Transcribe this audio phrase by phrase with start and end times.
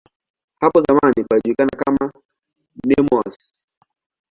[0.59, 2.11] Hapo zamani palijulikana kama
[2.87, 3.37] "Nemours".